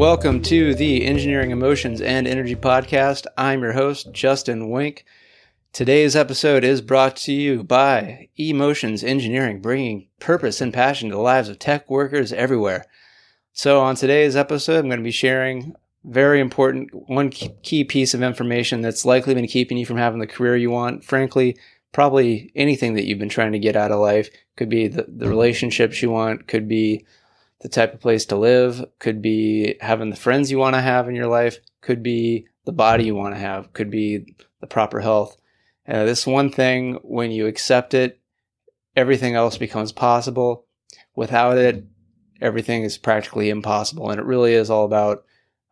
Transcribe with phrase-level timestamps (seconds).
[0.00, 3.26] Welcome to the Engineering Emotions and Energy Podcast.
[3.36, 5.04] I'm your host, Justin Wenck.
[5.74, 11.20] Today's episode is brought to you by Emotions Engineering, bringing purpose and passion to the
[11.20, 12.86] lives of tech workers everywhere.
[13.52, 18.22] So, on today's episode, I'm going to be sharing very important one key piece of
[18.22, 21.04] information that's likely been keeping you from having the career you want.
[21.04, 21.58] Frankly,
[21.92, 25.28] probably anything that you've been trying to get out of life could be the, the
[25.28, 27.04] relationships you want, could be
[27.60, 31.08] the type of place to live, could be having the friends you want to have
[31.08, 35.00] in your life, could be the body you want to have, could be the proper
[35.00, 35.36] health.
[35.86, 38.20] Uh, this one thing, when you accept it,
[38.96, 40.66] everything else becomes possible.
[41.14, 41.84] Without it,
[42.40, 44.10] everything is practically impossible.
[44.10, 45.24] And it really is all about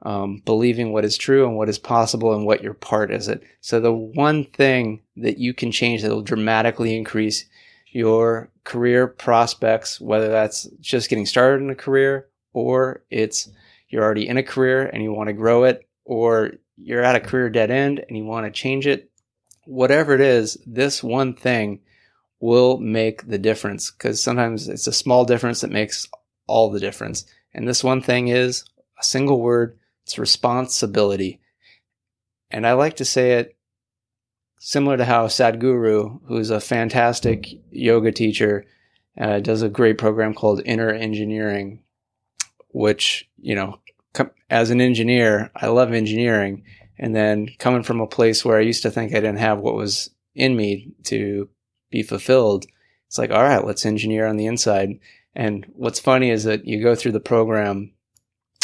[0.02, 3.42] um, believing what is true and what is possible and what your part is it.
[3.60, 7.46] So the one thing that you can change that will dramatically increase
[7.90, 13.50] your career prospects, whether that's just getting started in a career or it's
[13.88, 17.20] you're already in a career and you want to grow it or you're at a
[17.20, 19.10] career dead end and you want to change it,
[19.64, 21.80] whatever it is, this one thing
[22.40, 26.08] will make the difference because sometimes it's a small difference that makes
[26.46, 27.24] all the difference.
[27.52, 28.64] And this one thing is
[28.98, 31.40] a single word, it's responsibility.
[32.50, 33.57] And I like to say it
[34.58, 38.64] similar to how Sadhguru, who's a fantastic yoga teacher,
[39.18, 41.82] uh, does a great program called Inner Engineering,
[42.68, 43.80] which, you know,
[44.12, 46.64] com- as an engineer, I love engineering.
[46.98, 49.74] And then coming from a place where I used to think I didn't have what
[49.74, 51.48] was in me to
[51.90, 52.66] be fulfilled,
[53.06, 54.98] it's like, all right, let's engineer on the inside.
[55.34, 57.92] And what's funny is that you go through the program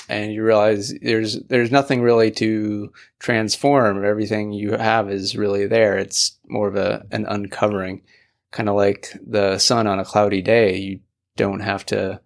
[0.09, 4.05] and you realize there's there's nothing really to transform.
[4.05, 5.97] Everything you have is really there.
[5.97, 8.03] It's more of a an uncovering,
[8.51, 10.77] kind of like the sun on a cloudy day.
[10.77, 11.01] You
[11.37, 12.21] don't have to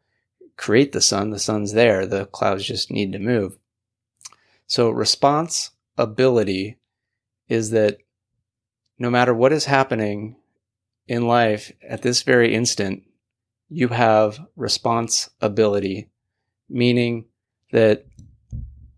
[0.57, 1.31] create the sun.
[1.31, 2.07] The sun's there.
[2.07, 3.59] The clouds just need to move.
[4.67, 6.79] So responsibility
[7.49, 7.99] is that
[8.99, 10.37] no matter what is happening
[11.07, 13.05] in life at this very instant,
[13.71, 16.11] you have responsibility,
[16.69, 17.25] meaning
[17.73, 18.07] that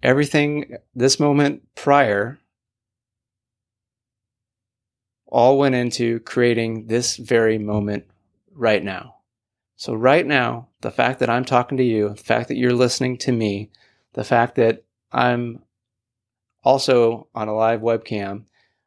[0.03, 2.39] everything this moment prior
[5.27, 8.05] all went into creating this very moment
[8.53, 9.17] right now.
[9.77, 13.17] So, right now, the fact that I'm talking to you, the fact that you're listening
[13.19, 13.71] to me,
[14.13, 15.63] the fact that I'm
[16.63, 18.45] also on a live webcam,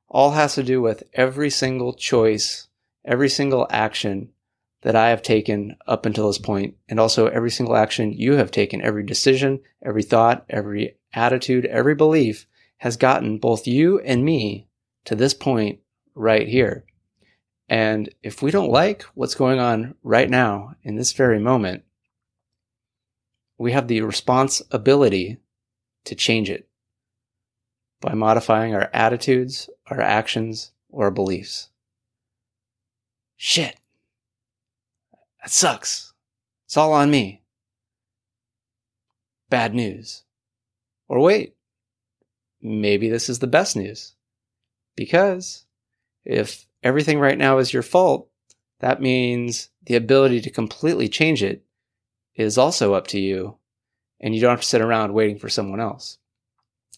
[0.08, 2.68] all has to do with every single choice,
[3.04, 4.30] every single action
[4.84, 8.52] that I have taken up until this point, and also every single action you have
[8.52, 12.46] taken, every decision, every thought, every attitude, every belief
[12.78, 14.68] has gotten both you and me
[15.06, 15.80] to this point
[16.16, 16.84] right here.
[17.70, 21.84] And if we don't like what's going on right now in this very moment,
[23.58, 25.38] we have the responsibility
[26.04, 26.68] to change it
[28.02, 31.70] by modifying our attitudes, our actions, or our beliefs.
[33.38, 33.78] Shit.
[35.44, 36.14] That sucks.
[36.66, 37.42] It's all on me.
[39.50, 40.24] Bad news.
[41.10, 41.56] Or wait,
[42.62, 44.16] maybe this is the best news.
[44.96, 45.66] Because
[46.24, 48.30] if everything right now is your fault,
[48.80, 51.64] that means the ability to completely change it
[52.36, 53.58] is also up to you,
[54.20, 56.18] and you don't have to sit around waiting for someone else.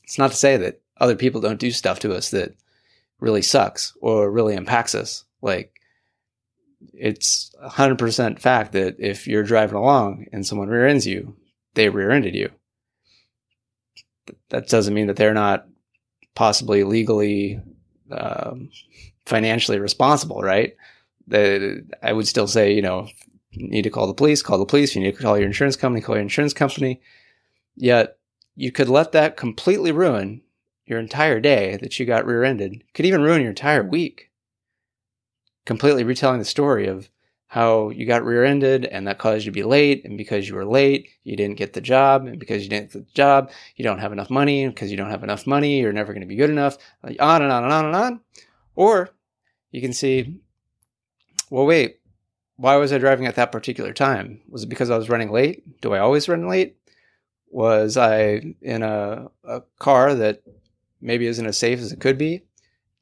[0.04, 2.56] It's not to say that other people don't do stuff to us that
[3.20, 5.26] really sucks or really impacts us.
[5.42, 5.82] Like
[6.94, 11.36] it's 100% fact that if you're driving along and someone rear ends you,
[11.74, 12.50] they rear ended you.
[14.50, 15.68] That doesn't mean that they're not
[16.36, 17.60] possibly legally,
[18.12, 18.70] um,
[19.26, 20.76] financially responsible, right?
[21.32, 23.08] I would still say, you know,
[23.52, 24.96] you need to call the police, call the police.
[24.96, 27.02] You need to call your insurance company, call your insurance company.
[27.76, 28.18] Yet
[28.56, 30.42] you could let that completely ruin
[30.86, 32.84] your entire day that you got rear ended.
[32.94, 34.30] Could even ruin your entire week
[35.66, 37.10] completely retelling the story of
[37.48, 40.66] how you got rear-ended and that caused you to be late and because you were
[40.66, 44.00] late you didn't get the job and because you didn't get the job you don't
[44.00, 46.50] have enough money because you don't have enough money you're never going to be good
[46.50, 48.20] enough on and on and on and on.
[48.76, 49.10] Or
[49.72, 51.56] you can see mm-hmm.
[51.56, 52.00] well wait
[52.58, 54.42] why was i driving at that particular time?
[54.50, 55.82] Was it because i was running late?
[55.82, 56.78] Do i always run late?
[57.50, 60.42] Was i in a, a car that
[61.00, 62.44] maybe isn't as safe as it could be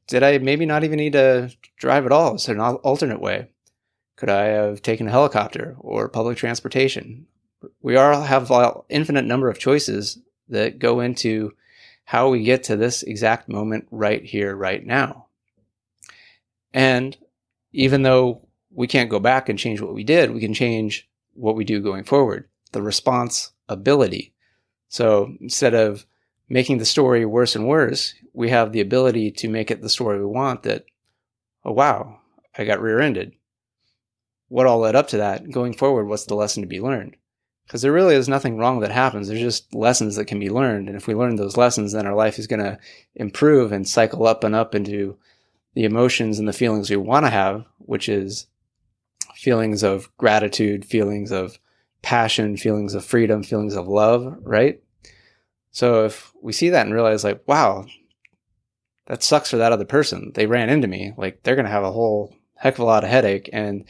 [0.06, 2.34] did I maybe not even need to drive at all?
[2.34, 3.48] Is there an alternate way?
[4.16, 7.26] Could I have taken a helicopter or public transportation?
[7.82, 10.18] We all have an infinite number of choices
[10.48, 11.52] that go into
[12.04, 15.26] how we get to this exact moment right here, right now.
[16.72, 17.16] And
[17.72, 21.56] even though we can't go back and change what we did, we can change what
[21.56, 22.48] we do going forward.
[22.72, 24.34] The responsibility.
[24.88, 26.06] So instead of
[26.48, 30.18] making the story worse and worse, we have the ability to make it the story
[30.18, 30.84] we want that,
[31.64, 32.20] oh, wow,
[32.56, 33.32] I got rear ended.
[34.48, 35.50] What all led up to that?
[35.50, 37.16] Going forward, what's the lesson to be learned?
[37.66, 39.26] Because there really is nothing wrong that happens.
[39.26, 40.88] There's just lessons that can be learned.
[40.88, 42.78] And if we learn those lessons, then our life is going to
[43.14, 45.16] improve and cycle up and up into
[45.74, 48.46] the emotions and the feelings we want to have, which is
[49.34, 51.58] feelings of gratitude, feelings of
[52.02, 54.82] passion, feelings of freedom, feelings of love, right?
[55.74, 57.84] So if we see that and realize, like, wow,
[59.08, 60.30] that sucks for that other person.
[60.32, 61.12] They ran into me.
[61.16, 63.50] Like, they're going to have a whole heck of a lot of headache.
[63.52, 63.84] And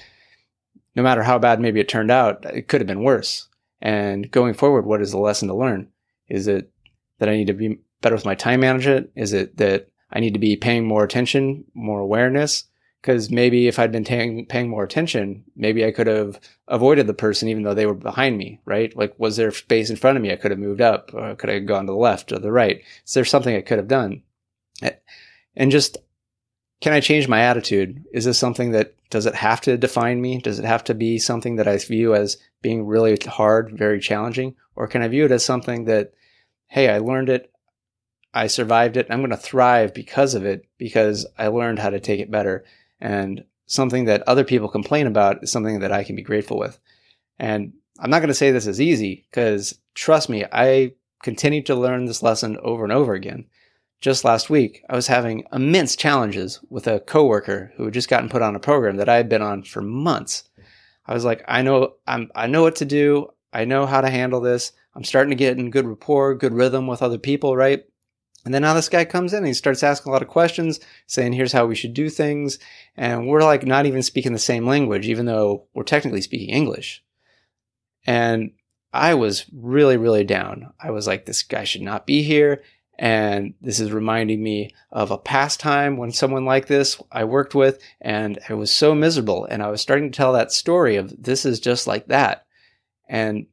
[0.96, 3.48] no matter how bad maybe it turned out, it could have been worse.
[3.82, 5.88] And going forward, what is the lesson to learn?
[6.26, 6.72] Is it
[7.18, 9.10] that I need to be better with my time management?
[9.14, 12.64] Is it that I need to be paying more attention, more awareness?
[13.04, 17.50] Because maybe if I'd been paying, more attention, maybe I could have avoided the person
[17.50, 18.96] even though they were behind me, right?
[18.96, 20.32] Like, was there space in front of me?
[20.32, 22.50] I could have moved up, or could I have gone to the left or the
[22.50, 22.80] right?
[23.06, 24.22] Is there something I could have done?
[25.54, 25.98] And just,
[26.80, 28.02] can I change my attitude?
[28.14, 30.38] Is this something that, does it have to define me?
[30.38, 34.54] Does it have to be something that I view as being really hard, very challenging?
[34.76, 36.14] Or can I view it as something that,
[36.68, 37.52] hey, I learned it,
[38.32, 42.00] I survived it, I'm going to thrive because of it, because I learned how to
[42.00, 42.64] take it better
[43.04, 46.80] and something that other people complain about is something that I can be grateful with.
[47.38, 51.74] And I'm not going to say this is easy because trust me, I continue to
[51.74, 53.44] learn this lesson over and over again.
[54.00, 58.30] Just last week, I was having immense challenges with a coworker who had just gotten
[58.30, 60.44] put on a program that I had been on for months.
[61.06, 63.28] I was like, I know, I'm, I know what to do.
[63.52, 64.72] I know how to handle this.
[64.94, 67.84] I'm starting to get in good rapport, good rhythm with other people, right?
[68.44, 70.80] And then now this guy comes in and he starts asking a lot of questions,
[71.06, 72.58] saying, here's how we should do things.
[72.96, 77.02] And we're like not even speaking the same language, even though we're technically speaking English.
[78.06, 78.52] And
[78.92, 80.72] I was really, really down.
[80.78, 82.62] I was like, this guy should not be here.
[82.96, 87.54] And this is reminding me of a past time when someone like this I worked
[87.54, 89.46] with and I was so miserable.
[89.46, 92.46] And I was starting to tell that story of this is just like that.
[93.08, 93.46] And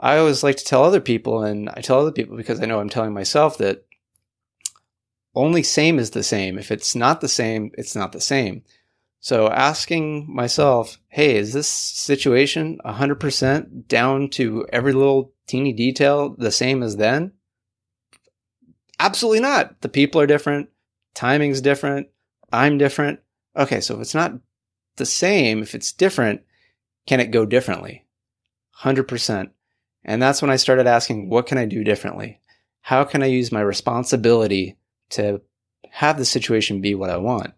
[0.00, 2.80] I always like to tell other people, and I tell other people because I know
[2.80, 3.84] I'm telling myself that
[5.34, 6.58] only same is the same.
[6.58, 8.62] If it's not the same, it's not the same.
[9.20, 16.50] So asking myself, hey, is this situation 100% down to every little teeny detail the
[16.50, 17.32] same as then?
[18.98, 19.80] Absolutely not.
[19.80, 20.70] The people are different.
[21.14, 22.08] Timing's different.
[22.52, 23.20] I'm different.
[23.56, 24.34] Okay, so if it's not
[24.96, 26.42] the same, if it's different,
[27.06, 28.06] can it go differently?
[28.80, 29.50] 100%.
[30.04, 32.40] And that's when I started asking, what can I do differently?
[32.80, 34.76] How can I use my responsibility
[35.12, 35.40] to
[35.90, 37.52] have the situation be what I want.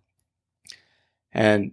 [1.32, 1.72] And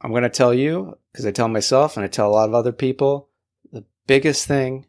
[0.00, 2.54] I'm going to tell you, because I tell myself and I tell a lot of
[2.54, 3.28] other people,
[3.72, 4.86] the biggest thing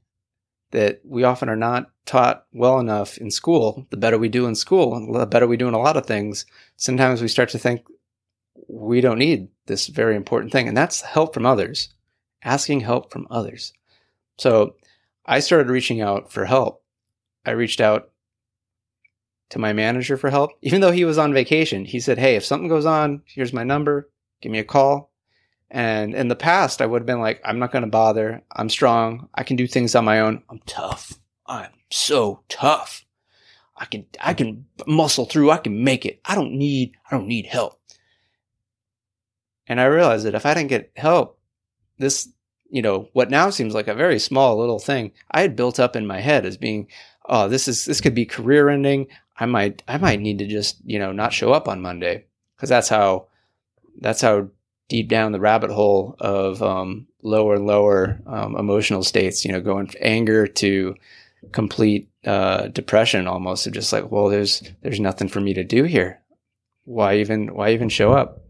[0.72, 4.56] that we often are not taught well enough in school, the better we do in
[4.56, 6.46] school, the better we do in a lot of things,
[6.78, 7.86] sometimes we start to think
[8.68, 10.68] we don't need this very important thing.
[10.68, 11.90] And that's help from others,
[12.44, 13.74] asking help from others.
[14.38, 14.76] So
[15.26, 16.84] I started reaching out for help.
[17.46, 18.11] I reached out
[19.52, 20.52] to my manager for help.
[20.62, 23.64] Even though he was on vacation, he said, Hey, if something goes on, here's my
[23.64, 24.10] number,
[24.42, 25.12] give me a call.
[25.70, 28.44] And in the past, I would have been like, I'm not going to bother.
[28.52, 29.30] I'm strong.
[29.34, 30.44] I can do things on my own.
[30.50, 31.14] I'm tough.
[31.46, 33.06] I'm so tough.
[33.78, 35.50] I can, I can muscle through.
[35.50, 36.20] I can make it.
[36.26, 37.80] I don't need, I don't need help.
[39.66, 41.40] And I realized that if I didn't get help,
[41.98, 42.28] this,
[42.70, 45.96] you know, what now seems like a very small little thing I had built up
[45.96, 46.88] in my head as being,
[47.28, 49.08] oh, this is, this could be career ending.
[49.42, 52.70] I might I might need to just you know not show up on Monday because
[52.70, 53.26] that's how
[54.00, 54.50] that's how
[54.88, 59.44] deep down the rabbit hole of um, lower and lower um, emotional states.
[59.44, 60.96] You know, going from anger to
[61.54, 65.86] complete uh, depression, almost of just like, well, there's there's nothing for me to do
[65.86, 66.22] here.
[66.84, 68.44] Why even why even show up?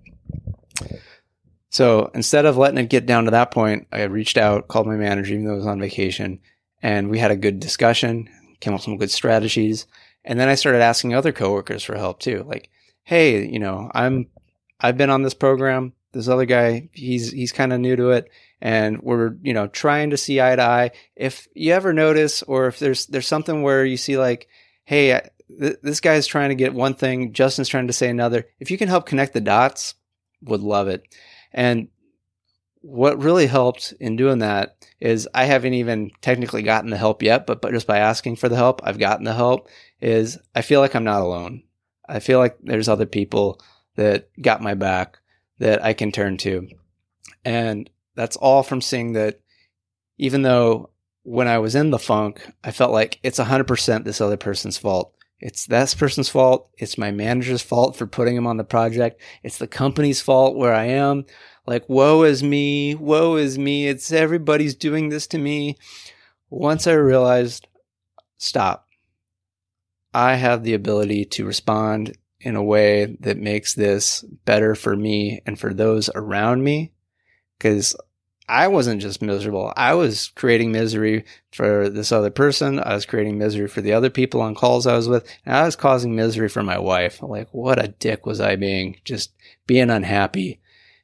[1.70, 4.98] So instead of letting it get down to that point, I reached out, called my
[4.98, 6.42] manager, even though I was on vacation,
[6.82, 8.28] and we had a good discussion,
[8.60, 9.86] came up with some good strategies.
[10.24, 12.44] And then I started asking other coworkers for help too.
[12.48, 12.70] Like,
[13.04, 14.28] hey, you know, I'm
[14.80, 15.94] I've been on this program.
[16.14, 20.10] This other guy, he's he's kind of new to it, and we're you know trying
[20.10, 20.92] to see eye to eye.
[21.16, 24.48] If you ever notice, or if there's there's something where you see like,
[24.84, 25.22] hey,
[25.60, 28.48] th- this guy's trying to get one thing, Justin's trying to say another.
[28.60, 29.96] If you can help connect the dots,
[30.42, 31.04] would love it.
[31.54, 31.88] And
[32.82, 37.46] what really helped in doing that is I haven't even technically gotten the help yet,
[37.46, 39.70] but, but just by asking for the help, I've gotten the help
[40.02, 41.64] is I feel like I'm not alone.
[42.08, 43.62] I feel like there's other people
[43.96, 45.20] that got my back
[45.60, 46.68] that I can turn to.
[47.46, 49.40] And that's all from seeing that
[50.18, 50.90] even though
[51.24, 55.14] when I was in the funk, I felt like it's 100% this other person's fault.
[55.40, 56.70] It's that person's fault.
[56.78, 59.20] It's my manager's fault for putting him on the project.
[59.44, 61.26] It's the company's fault where I am.
[61.66, 62.96] Like, woe is me.
[62.96, 63.88] Woe is me.
[63.88, 65.78] It's everybody's doing this to me.
[66.50, 67.68] Once I realized,
[68.38, 68.88] stop.
[70.14, 75.42] I have the ability to respond in a way that makes this better for me
[75.46, 76.92] and for those around me.
[77.60, 77.96] Cause
[78.52, 79.72] I wasn't just miserable.
[79.78, 82.80] I was creating misery for this other person.
[82.80, 85.26] I was creating misery for the other people on calls I was with.
[85.46, 87.22] And I was causing misery for my wife.
[87.22, 89.00] Like, what a dick was I being?
[89.06, 89.32] Just
[89.68, 90.60] being unhappy.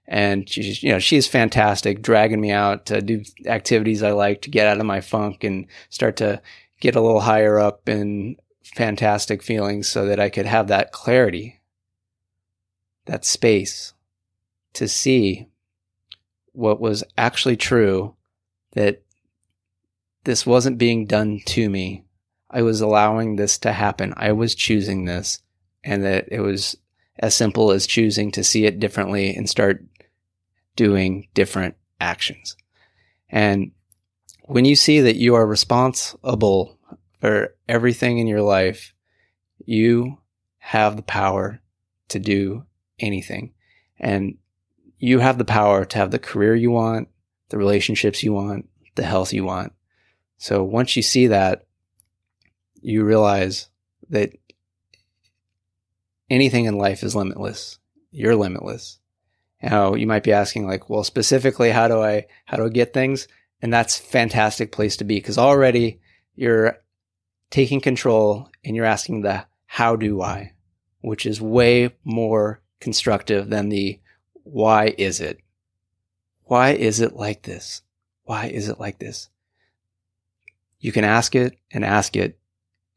[0.08, 4.50] And she's, you know, she's fantastic, dragging me out to do activities I like to
[4.50, 6.42] get out of my funk and start to
[6.82, 8.36] get a little higher up in
[8.76, 11.60] fantastic feelings so that I could have that clarity,
[13.06, 13.94] that space
[14.74, 15.48] to see
[16.54, 18.16] what was actually true
[18.74, 19.02] that
[20.24, 22.04] this wasn't being done to me.
[22.50, 24.14] I was allowing this to happen.
[24.18, 25.42] I was choosing this
[25.84, 26.78] and that it was
[27.20, 29.84] as simple as choosing to see it differently and start
[30.76, 32.56] doing different actions.
[33.30, 33.72] And
[34.44, 36.77] when you see that you are responsible
[37.20, 38.94] for everything in your life,
[39.66, 40.18] you
[40.58, 41.62] have the power
[42.10, 42.66] to do
[43.00, 43.54] anything.
[44.00, 44.38] And
[44.98, 47.10] you have the power to have the career you want,
[47.50, 49.74] the relationships you want, the health you want.
[50.38, 51.66] So once you see that,
[52.82, 53.70] you realize
[54.10, 54.34] that
[56.30, 57.80] anything in life is limitless.
[58.12, 59.00] You're limitless.
[59.62, 62.94] Now you might be asking like, well, specifically, how do I, how do I get
[62.94, 63.28] things?
[63.62, 66.00] And that's fantastic place to be because already
[66.36, 66.78] you're
[67.50, 70.54] taking control and you're asking the how do I,
[71.02, 74.00] which is way more constructive than the
[74.44, 75.40] why is it?
[76.44, 77.82] Why is it like this?
[78.24, 79.30] Why is it like this?
[80.80, 82.40] You can ask it and ask it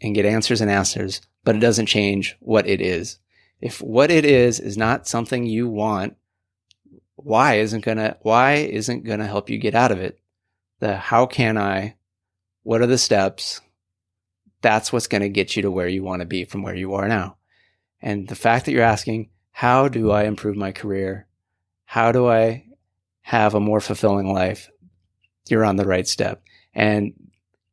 [0.01, 3.19] and get answers and answers, but it doesn't change what it is.
[3.61, 6.17] If what it is is not something you want,
[7.17, 10.19] why isn't gonna, why isn't gonna help you get out of it?
[10.79, 11.97] The how can I?
[12.63, 13.61] What are the steps?
[14.63, 16.95] That's what's going to get you to where you want to be from where you
[16.95, 17.37] are now.
[18.03, 21.27] And the fact that you're asking, how do I improve my career?
[21.91, 22.67] how do I
[23.23, 24.71] have a more fulfilling life?
[25.49, 26.41] You're on the right step.
[26.73, 27.15] And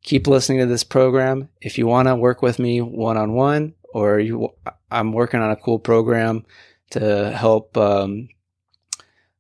[0.02, 1.50] keep listening to this program.
[1.62, 4.56] If you want to work with me one on one, or you,
[4.90, 6.48] I'm working on a cool program
[6.94, 8.30] to help um,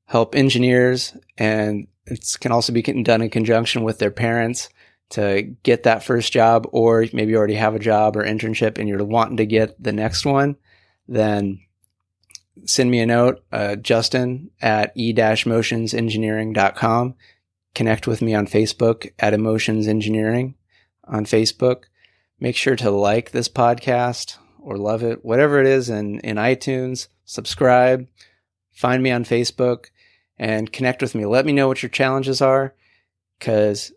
[0.06, 4.70] help engineers, and it can also be done in conjunction with their parents
[5.10, 8.90] to get that first job, or maybe you already have a job or internship and
[8.90, 10.58] you're wanting to get the next one.
[11.08, 11.62] Then
[12.66, 17.16] send me a note, uh, Justin at e-motionsengineering.com.
[17.76, 20.56] Connect with me on Facebook at Emotions Engineering
[21.06, 21.84] on Facebook.
[22.40, 27.08] Make sure to like this podcast or love it, whatever it is in, in iTunes.
[27.26, 28.08] Subscribe,
[28.72, 29.86] find me on Facebook
[30.38, 31.26] and connect with me.
[31.26, 32.74] Let me know what your challenges are
[33.40, 33.92] because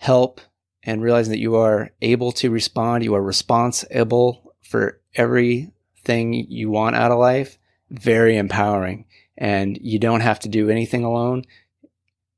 [0.00, 0.40] help
[0.82, 6.96] and realizing that you are able to respond, you are responsible for everything you want
[6.96, 7.58] out of life
[7.90, 9.04] very empowering
[9.36, 11.44] and you don't have to do anything alone.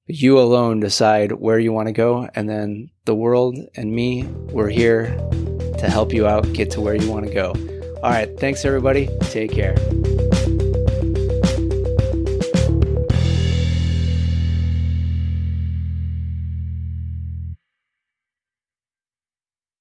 [0.06, 2.28] You alone decide where you want to go.
[2.34, 5.16] And then the world and me, we're here
[5.78, 7.52] to help you out, get to where you want to go.
[8.02, 8.28] All right.
[8.38, 9.08] Thanks, everybody.
[9.22, 9.76] Take care.